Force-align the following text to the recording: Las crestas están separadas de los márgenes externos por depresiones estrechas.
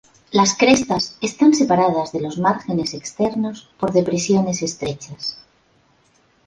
Las 0.31 0.55
crestas 0.57 1.15
están 1.21 1.53
separadas 1.53 2.11
de 2.11 2.21
los 2.21 2.39
márgenes 2.39 2.95
externos 2.95 3.69
por 3.77 3.93
depresiones 3.93 4.63
estrechas. 4.63 5.37